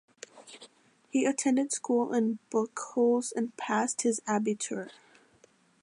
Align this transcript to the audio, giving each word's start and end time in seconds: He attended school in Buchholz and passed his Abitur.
He 1.11 1.25
attended 1.25 1.71
school 1.71 2.11
in 2.15 2.39
Buchholz 2.49 3.31
and 3.35 3.55
passed 3.55 4.01
his 4.01 4.19
Abitur. 4.21 4.89